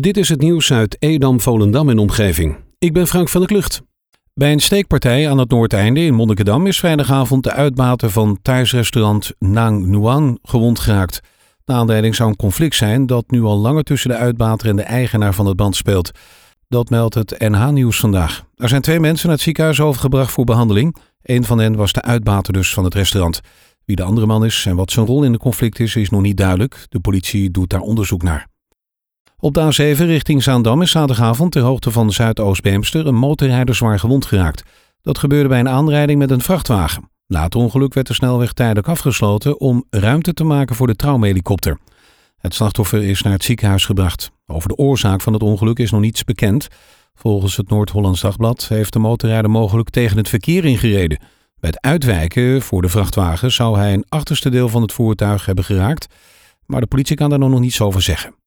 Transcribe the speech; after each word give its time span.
Dit 0.00 0.16
is 0.16 0.28
het 0.28 0.40
nieuws 0.40 0.72
uit 0.72 0.96
Edam, 0.98 1.40
Volendam 1.40 1.88
en 1.88 1.98
omgeving. 1.98 2.56
Ik 2.78 2.92
ben 2.92 3.06
Frank 3.06 3.28
van 3.28 3.40
der 3.40 3.50
Klucht. 3.50 3.82
Bij 4.34 4.52
een 4.52 4.60
steekpartij 4.60 5.30
aan 5.30 5.38
het 5.38 5.50
Noordeinde 5.50 6.00
in 6.00 6.14
Monnikendam 6.14 6.66
is 6.66 6.78
vrijdagavond 6.78 7.44
de 7.44 7.52
uitbater 7.52 8.10
van 8.10 8.38
thuisrestaurant 8.42 9.32
Nang 9.38 9.86
Nuang 9.86 10.38
gewond 10.42 10.78
geraakt. 10.78 11.20
De 11.64 11.72
aanleiding 11.72 12.14
zou 12.14 12.28
een 12.28 12.36
conflict 12.36 12.74
zijn 12.74 13.06
dat 13.06 13.30
nu 13.30 13.42
al 13.42 13.58
langer 13.58 13.82
tussen 13.82 14.10
de 14.10 14.16
uitbater 14.16 14.68
en 14.68 14.76
de 14.76 14.82
eigenaar 14.82 15.34
van 15.34 15.46
het 15.46 15.56
band 15.56 15.76
speelt. 15.76 16.10
Dat 16.68 16.90
meldt 16.90 17.14
het 17.14 17.38
NH-nieuws 17.38 18.00
vandaag. 18.00 18.44
Er 18.56 18.68
zijn 18.68 18.82
twee 18.82 19.00
mensen 19.00 19.26
naar 19.26 19.36
het 19.36 19.44
ziekenhuis 19.44 19.80
overgebracht 19.80 20.32
voor 20.32 20.44
behandeling. 20.44 20.96
Een 21.22 21.44
van 21.44 21.58
hen 21.58 21.76
was 21.76 21.92
de 21.92 22.02
uitbater 22.02 22.52
dus 22.52 22.72
van 22.72 22.84
het 22.84 22.94
restaurant. 22.94 23.40
Wie 23.84 23.96
de 23.96 24.02
andere 24.02 24.26
man 24.26 24.44
is 24.44 24.66
en 24.66 24.76
wat 24.76 24.90
zijn 24.90 25.06
rol 25.06 25.22
in 25.22 25.32
de 25.32 25.38
conflict 25.38 25.78
is, 25.78 25.96
is 25.96 26.10
nog 26.10 26.22
niet 26.22 26.36
duidelijk. 26.36 26.86
De 26.88 27.00
politie 27.00 27.50
doet 27.50 27.70
daar 27.70 27.80
onderzoek 27.80 28.22
naar. 28.22 28.50
Op 29.44 29.54
de 29.54 29.94
A7 29.94 29.98
richting 29.98 30.42
Zaandam 30.42 30.82
is 30.82 30.90
zaterdagavond 30.90 31.52
ter 31.52 31.62
hoogte 31.62 31.90
van 31.90 32.12
Zuidoost-Beemster 32.12 33.06
een 33.06 33.14
motorrijder 33.14 33.74
zwaar 33.74 33.98
gewond 33.98 34.26
geraakt. 34.26 34.62
Dat 35.00 35.18
gebeurde 35.18 35.48
bij 35.48 35.60
een 35.60 35.68
aanrijding 35.68 36.18
met 36.18 36.30
een 36.30 36.40
vrachtwagen. 36.40 37.10
Na 37.26 37.42
het 37.42 37.54
ongeluk 37.54 37.94
werd 37.94 38.06
de 38.06 38.14
snelweg 38.14 38.52
tijdelijk 38.52 38.88
afgesloten 38.88 39.60
om 39.60 39.84
ruimte 39.90 40.34
te 40.34 40.44
maken 40.44 40.76
voor 40.76 40.86
de 40.86 40.96
traumahelikopter. 40.96 41.78
Het 42.36 42.54
slachtoffer 42.54 43.02
is 43.02 43.22
naar 43.22 43.32
het 43.32 43.44
ziekenhuis 43.44 43.84
gebracht. 43.84 44.30
Over 44.46 44.68
de 44.68 44.76
oorzaak 44.76 45.20
van 45.20 45.32
het 45.32 45.42
ongeluk 45.42 45.78
is 45.78 45.90
nog 45.90 46.00
niets 46.00 46.24
bekend. 46.24 46.68
Volgens 47.14 47.56
het 47.56 47.68
Noord-Hollands 47.68 48.20
Dagblad 48.20 48.68
heeft 48.68 48.92
de 48.92 48.98
motorrijder 48.98 49.50
mogelijk 49.50 49.90
tegen 49.90 50.16
het 50.16 50.28
verkeer 50.28 50.64
ingereden. 50.64 51.18
Bij 51.60 51.70
het 51.70 51.80
uitwijken 51.80 52.62
voor 52.62 52.82
de 52.82 52.88
vrachtwagen 52.88 53.52
zou 53.52 53.78
hij 53.78 53.92
een 53.92 54.06
achterste 54.08 54.50
deel 54.50 54.68
van 54.68 54.82
het 54.82 54.92
voertuig 54.92 55.46
hebben 55.46 55.64
geraakt, 55.64 56.06
maar 56.66 56.80
de 56.80 56.86
politie 56.86 57.16
kan 57.16 57.30
daar 57.30 57.38
nog 57.38 57.60
niets 57.60 57.80
over 57.80 58.02
zeggen. 58.02 58.40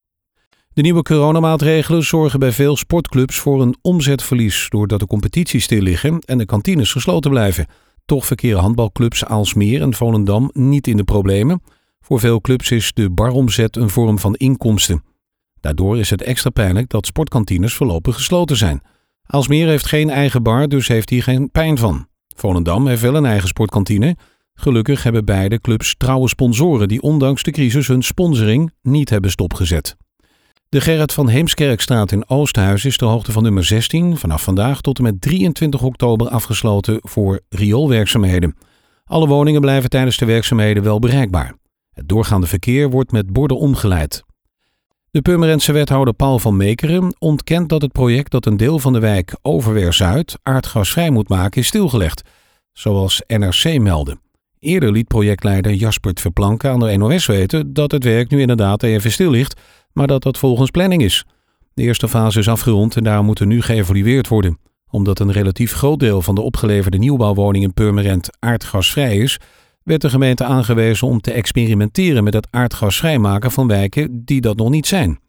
De 0.76 0.82
nieuwe 0.82 1.02
coronamaatregelen 1.02 2.04
zorgen 2.04 2.40
bij 2.40 2.52
veel 2.52 2.78
sportclubs 2.78 3.40
voor 3.40 3.62
een 3.62 3.76
omzetverlies 3.82 4.68
doordat 4.70 5.00
de 5.00 5.08
competities 5.08 5.64
stil 5.64 5.82
liggen 5.82 6.20
en 6.20 6.38
de 6.38 6.46
kantines 6.46 6.92
gesloten 6.92 7.32
blijven. 7.32 7.68
Toch 8.06 8.26
verkeren 8.26 8.60
handbalclubs 8.60 9.26
Aalsmeer 9.26 9.82
en 9.82 9.94
Volendam 9.94 10.50
niet 10.54 10.88
in 10.88 10.98
de 10.98 11.04
problemen. 11.04 11.62
Voor 12.00 12.20
veel 12.20 12.42
clubs 12.42 12.72
is 12.72 12.94
de 12.94 13.10
baromzet 13.10 13.76
een 13.76 13.90
vorm 13.90 14.20
van 14.20 14.36
inkomsten. 14.36 15.04
Daardoor 15.60 16.00
is 16.00 16.10
het 16.10 16.22
extra 16.22 16.50
pijnlijk 16.50 16.90
dat 16.90 17.06
sportkantines 17.06 17.74
voorlopig 17.74 18.16
gesloten 18.16 18.58
zijn. 18.58 18.82
Aalsmeer 19.26 19.68
heeft 19.68 19.86
geen 19.86 20.10
eigen 20.10 20.44
bar, 20.44 20.68
dus 20.68 20.88
heeft 20.88 21.10
hier 21.10 21.24
geen 21.24 21.52
pijn 21.52 21.78
van. 21.78 22.08
Volendam 22.36 22.88
heeft 22.88 23.02
wel 23.02 23.16
een 23.16 23.26
eigen 23.26 23.48
sportkantine. 23.48 24.16
Gelukkig 24.54 25.04
hebben 25.04 25.26
beide 25.26 25.62
clubs 25.62 25.96
trouwe 25.98 26.30
sponsoren 26.30 26.88
die 26.88 27.02
ondanks 27.02 27.44
de 27.44 27.52
crisis 27.52 27.88
hun 27.88 28.04
sponsoring 28.04 28.72
niet 28.82 29.10
hebben 29.10 29.32
stopgezet. 29.32 29.96
De 30.70 30.82
Gerrit 30.82 31.14
van 31.14 31.28
Heemskerkstraat 31.30 32.12
in 32.12 32.30
Oosthuis 32.30 32.86
is 32.86 32.98
de 32.98 33.06
hoogte 33.06 33.32
van 33.32 33.44
nummer 33.44 33.66
16 33.66 34.18
vanaf 34.18 34.44
vandaag 34.44 34.82
tot 34.82 34.98
en 34.98 35.04
met 35.04 35.22
23 35.22 35.82
oktober 35.82 36.30
afgesloten 36.30 37.00
voor 37.02 37.42
rioolwerkzaamheden. 37.50 38.56
Alle 39.06 39.28
woningen 39.28 39.62
blijven 39.62 39.90
tijdens 39.90 40.18
de 40.18 40.26
werkzaamheden 40.26 40.84
wel 40.84 41.00
bereikbaar. 41.00 41.54
Het 41.92 42.10
doorgaande 42.10 42.48
verkeer 42.48 42.90
wordt 42.90 43.12
met 43.12 43.34
borden 43.34 43.58
omgeleid. 43.58 44.24
De 45.12 45.22
Purmerendse 45.22 45.72
wethouder 45.72 46.14
Paul 46.14 46.40
van 46.40 46.58
Mekeren 46.58 47.16
ontkent 47.20 47.70
dat 47.70 47.82
het 47.82 47.92
project 47.92 48.32
dat 48.32 48.46
een 48.46 48.58
deel 48.58 48.80
van 48.80 48.94
de 48.94 49.00
wijk 49.00 49.36
Overweer 49.42 49.94
Zuid 49.94 50.40
aardgasvrij 50.44 51.10
moet 51.10 51.30
maken 51.30 51.62
is 51.62 51.68
stilgelegd, 51.68 52.22
zoals 52.74 53.22
NRC 53.28 53.80
meldde. 53.80 54.18
Eerder 54.60 54.92
liet 54.92 55.08
projectleider 55.08 55.72
Jaspert 55.72 56.22
Verplanken 56.22 56.72
aan 56.72 56.80
de 56.80 56.98
NOS 56.98 57.26
weten 57.26 57.74
dat 57.74 57.92
het 57.92 58.04
werk 58.04 58.30
nu 58.30 58.42
inderdaad 58.42 58.84
even 58.84 59.12
stil 59.12 59.30
ligt, 59.30 59.62
maar 59.94 60.08
dat 60.08 60.24
dat 60.24 60.38
volgens 60.38 60.72
planning 60.72 61.02
is. 61.04 61.26
De 61.74 61.84
eerste 61.84 62.08
fase 62.08 62.40
is 62.40 62.48
afgerond 62.48 62.96
en 62.96 63.04
daar 63.04 63.24
moet 63.24 63.40
er 63.40 63.46
nu 63.46 63.62
geëvalueerd 63.62 64.28
worden. 64.28 64.58
Omdat 64.90 65.20
een 65.20 65.32
relatief 65.32 65.74
groot 65.74 66.00
deel 66.00 66.22
van 66.22 66.36
de 66.36 66.42
opgeleverde 66.42 66.98
nieuwbouwwoningen 66.98 67.68
in 67.68 67.74
Purmerend 67.74 68.30
aardgasvrij 68.40 69.18
is, 69.18 69.40
werd 69.84 70.02
de 70.02 70.10
gemeente 70.10 70.44
aangewezen 70.44 71.08
om 71.08 71.22
te 71.22 71.32
experimenteren 71.32 72.24
met 72.24 72.34
het 72.34 72.48
aardgasvrij 72.52 73.18
maken 73.18 73.52
van 73.52 73.68
wijken 73.68 74.26
die 74.26 74.42
dat 74.42 74.58
nog 74.58 74.70
niet 74.70 74.88
zijn. 74.88 75.20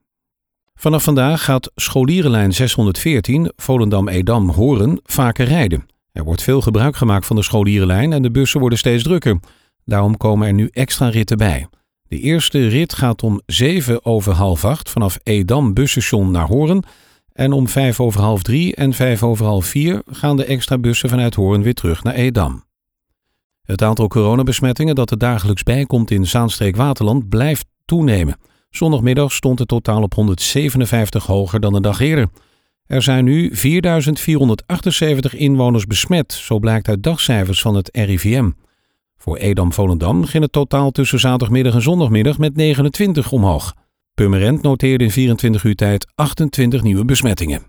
Vanaf 0.74 1.02
vandaag 1.02 1.44
gaat 1.44 1.72
scholierenlijn 1.74 2.52
614 2.52 3.52
Volendam-Edam-Horen 3.56 5.00
vaker 5.02 5.46
rijden. 5.46 5.86
Er 6.16 6.24
wordt 6.24 6.42
veel 6.42 6.60
gebruik 6.60 6.96
gemaakt 6.96 7.26
van 7.26 7.36
de 7.36 7.42
scholierenlijn 7.42 8.12
en 8.12 8.22
de 8.22 8.30
bussen 8.30 8.60
worden 8.60 8.78
steeds 8.78 9.02
drukker. 9.02 9.40
Daarom 9.84 10.16
komen 10.16 10.46
er 10.46 10.52
nu 10.52 10.68
extra 10.72 11.08
ritten 11.08 11.36
bij. 11.36 11.66
De 12.08 12.20
eerste 12.20 12.68
rit 12.68 12.94
gaat 12.94 13.22
om 13.22 13.40
7 13.46 14.04
over 14.04 14.32
half 14.32 14.64
8 14.64 14.90
vanaf 14.90 15.18
Edam 15.22 15.74
busstation 15.74 16.30
naar 16.30 16.46
Horen. 16.46 16.82
En 17.32 17.52
om 17.52 17.68
5 17.68 18.00
over 18.00 18.20
half 18.20 18.42
3 18.42 18.74
en 18.74 18.92
5 18.92 19.22
over 19.22 19.46
half 19.46 19.66
4 19.66 20.02
gaan 20.06 20.36
de 20.36 20.44
extra 20.44 20.78
bussen 20.78 21.08
vanuit 21.08 21.34
Horen 21.34 21.62
weer 21.62 21.74
terug 21.74 22.02
naar 22.02 22.14
Edam. 22.14 22.64
Het 23.62 23.82
aantal 23.82 24.08
coronabesmettingen 24.08 24.94
dat 24.94 25.10
er 25.10 25.18
dagelijks 25.18 25.62
bijkomt 25.62 26.10
in 26.10 26.26
Zaanstreek-Waterland 26.26 27.28
blijft 27.28 27.66
toenemen. 27.84 28.36
Zondagmiddag 28.70 29.32
stond 29.32 29.58
het 29.58 29.68
totaal 29.68 30.02
op 30.02 30.14
157 30.14 31.26
hoger 31.26 31.60
dan 31.60 31.74
een 31.74 31.82
dag 31.82 32.00
eerder. 32.00 32.28
Er 32.86 33.02
zijn 33.02 33.24
nu 33.24 33.52
4.478 33.54 35.36
inwoners 35.36 35.86
besmet, 35.86 36.32
zo 36.32 36.58
blijkt 36.58 36.88
uit 36.88 37.02
dagcijfers 37.02 37.60
van 37.60 37.74
het 37.74 37.88
RIVM. 37.92 38.50
Voor 39.16 39.36
Edam-Volendam 39.36 40.24
ging 40.24 40.42
het 40.42 40.52
totaal 40.52 40.90
tussen 40.90 41.20
zaterdagmiddag 41.20 41.74
en 41.74 41.82
zondagmiddag 41.82 42.38
met 42.38 42.56
29 42.56 43.32
omhoog. 43.32 43.74
Purmerend 44.14 44.62
noteerde 44.62 45.04
in 45.04 45.10
24 45.10 45.64
uur 45.64 45.74
tijd 45.74 46.06
28 46.14 46.82
nieuwe 46.82 47.04
besmettingen. 47.04 47.62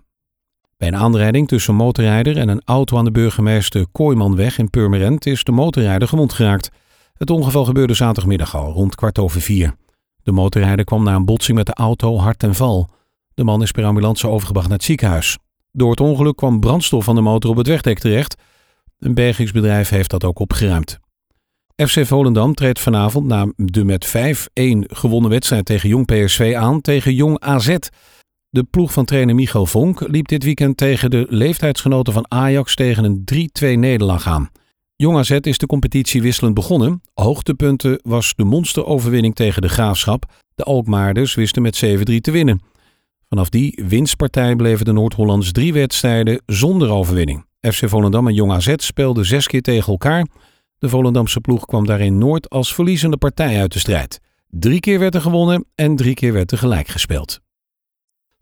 Bij 0.76 0.88
een 0.88 0.96
aanrijding 0.96 1.48
tussen 1.48 1.72
een 1.72 1.78
motorrijder 1.78 2.36
en 2.36 2.48
een 2.48 2.62
auto 2.64 2.98
aan 2.98 3.04
de 3.04 3.10
burgemeester 3.10 3.86
Kooimanweg 3.92 4.58
in 4.58 4.70
Purmerend 4.70 5.26
is 5.26 5.44
de 5.44 5.52
motorrijder 5.52 6.08
gewond 6.08 6.32
geraakt. 6.32 6.70
Het 7.14 7.30
ongeval 7.30 7.64
gebeurde 7.64 7.94
zaterdagmiddag 7.94 8.56
al, 8.56 8.72
rond 8.72 8.94
kwart 8.94 9.18
over 9.18 9.40
vier. 9.40 9.74
De 10.22 10.32
motorrijder 10.32 10.84
kwam 10.84 11.04
na 11.04 11.14
een 11.14 11.24
botsing 11.24 11.56
met 11.56 11.66
de 11.66 11.74
auto 11.74 12.18
hard 12.18 12.38
ten 12.38 12.54
val. 12.54 12.88
De 13.38 13.44
man 13.44 13.62
is 13.62 13.70
per 13.70 13.84
ambulance 13.84 14.28
overgebracht 14.28 14.68
naar 14.68 14.76
het 14.76 14.86
ziekenhuis. 14.86 15.38
Door 15.72 15.90
het 15.90 16.00
ongeluk 16.00 16.36
kwam 16.36 16.60
brandstof 16.60 17.04
van 17.04 17.14
de 17.14 17.20
motor 17.20 17.50
op 17.50 17.56
het 17.56 17.66
wegdek 17.66 17.98
terecht. 17.98 18.34
Een 18.98 19.14
bergingsbedrijf 19.14 19.88
heeft 19.88 20.10
dat 20.10 20.24
ook 20.24 20.38
opgeruimd. 20.38 20.98
FC 21.76 22.06
Volendam 22.06 22.54
treedt 22.54 22.80
vanavond 22.80 23.26
na 23.26 23.52
de 23.56 23.84
met 23.84 24.06
5-1 24.06 24.10
gewonnen 24.86 25.30
wedstrijd 25.30 25.64
tegen 25.64 25.88
Jong 25.88 26.06
PSV 26.06 26.54
aan 26.56 26.80
tegen 26.80 27.14
Jong 27.14 27.40
AZ. 27.40 27.76
De 28.50 28.64
ploeg 28.64 28.92
van 28.92 29.04
trainer 29.04 29.34
Michael 29.34 29.66
Vonk 29.66 30.08
liep 30.08 30.28
dit 30.28 30.44
weekend 30.44 30.76
tegen 30.76 31.10
de 31.10 31.26
leeftijdsgenoten 31.28 32.12
van 32.12 32.24
Ajax 32.28 32.74
tegen 32.74 33.04
een 33.04 33.24
3-2 33.74 33.78
nederlaag 33.78 34.26
aan. 34.26 34.50
Jong 34.96 35.16
AZ 35.16 35.30
is 35.30 35.58
de 35.58 35.66
competitie 35.66 36.22
wisselend 36.22 36.54
begonnen. 36.54 37.02
Hoogtepunten 37.14 38.00
was 38.02 38.32
de 38.36 38.44
monsteroverwinning 38.44 39.34
tegen 39.34 39.62
de 39.62 39.68
Graafschap. 39.68 40.24
De 40.54 40.64
Alkmaarders 40.64 41.34
wisten 41.34 41.62
met 41.62 41.84
7-3 41.84 41.88
te 42.20 42.30
winnen. 42.30 42.60
Vanaf 43.28 43.48
die 43.48 43.82
winstpartij 43.88 44.56
bleven 44.56 44.84
de 44.84 44.92
Noord-Hollands 44.92 45.52
drie 45.52 45.72
wedstrijden 45.72 46.42
zonder 46.46 46.90
overwinning. 46.90 47.44
FC 47.60 47.88
Volendam 47.88 48.26
en 48.28 48.34
Jong 48.34 48.52
AZ 48.52 48.74
speelden 48.76 49.24
zes 49.24 49.46
keer 49.46 49.62
tegen 49.62 49.92
elkaar. 49.92 50.26
De 50.78 50.88
Volendamse 50.88 51.40
ploeg 51.40 51.64
kwam 51.64 51.86
daarin 51.86 52.18
nooit 52.18 52.48
als 52.48 52.74
verliezende 52.74 53.16
partij 53.16 53.60
uit 53.60 53.72
de 53.72 53.78
strijd. 53.78 54.20
Drie 54.48 54.80
keer 54.80 54.98
werd 54.98 55.14
er 55.14 55.20
gewonnen 55.20 55.64
en 55.74 55.96
drie 55.96 56.14
keer 56.14 56.32
werd 56.32 56.52
er 56.52 56.58
gelijk 56.58 56.88
gespeeld. 56.88 57.40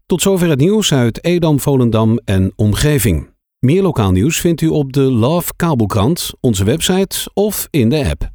Tot 0.06 0.22
zover 0.22 0.48
het 0.48 0.58
nieuws 0.58 0.92
uit 0.92 1.24
Edam, 1.24 1.60
Volendam 1.60 2.20
en 2.24 2.52
omgeving. 2.56 3.30
Meer 3.58 3.82
lokaal 3.82 4.10
nieuws 4.10 4.40
vindt 4.40 4.60
u 4.60 4.68
op 4.68 4.92
de 4.92 5.00
Love 5.00 5.52
Kabelkrant, 5.56 6.30
onze 6.40 6.64
website 6.64 7.30
of 7.34 7.66
in 7.70 7.88
de 7.88 8.08
app. 8.10 8.34